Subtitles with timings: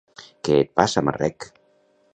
[0.47, 1.51] Què et passa, marrec?